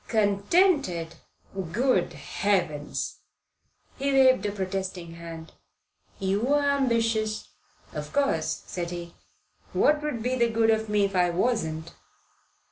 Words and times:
"Contented? 0.07 1.13
Good 1.71 2.13
heavens!" 2.13 3.19
He 3.99 4.11
waved 4.11 4.43
a 4.47 4.51
protesting 4.51 5.11
hand. 5.13 5.51
"You're 6.17 6.57
ambitious." 6.59 7.49
"Of 7.93 8.11
course," 8.11 8.63
said 8.65 8.89
he. 8.89 9.13
"What 9.73 10.01
would 10.01 10.23
be 10.23 10.33
the 10.35 10.49
good 10.49 10.71
of 10.71 10.89
me 10.89 11.05
if 11.05 11.15
I 11.15 11.29
wasn't?" 11.29 11.93